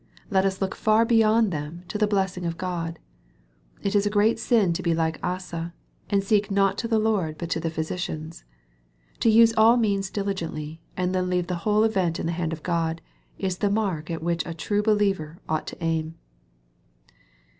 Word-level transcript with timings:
Let 0.31 0.45
us 0.45 0.61
look 0.63 0.73
far 0.73 1.05
beyond 1.05 1.51
them 1.51 1.83
to 1.89 1.99
the 1.99 2.07
blessing 2.07 2.43
of 2.47 2.57
God. 2.57 2.97
It 3.83 3.93
is 3.95 4.07
a 4.07 4.09
great 4.09 4.39
sin 4.39 4.73
to 4.73 4.81
be 4.81 4.95
like 4.95 5.19
Asa, 5.23 5.75
and 6.09 6.23
seek 6.23 6.49
not 6.49 6.75
to 6.79 6.87
the 6.87 6.97
Lord 6.97 7.37
but 7.37 7.51
to 7.51 7.59
the 7.59 7.69
physicians. 7.69 8.43
To 9.19 9.29
use 9.29 9.53
all 9.55 9.77
means 9.77 10.09
diligently, 10.09 10.81
and 10.97 11.13
then 11.13 11.29
leave 11.29 11.45
the 11.45 11.57
whole 11.69 11.83
event 11.83 12.19
in 12.19 12.25
the 12.25 12.31
hand 12.31 12.51
of 12.51 12.63
God, 12.63 12.99
is 13.37 13.59
the 13.59 13.69
mark 13.69 14.09
at 14.09 14.23
which 14.23 14.43
a 14.47 14.55
true 14.55 14.81
believer 14.81 15.37
ought 15.47 15.67
to 15.67 15.83
aim. 15.83 16.15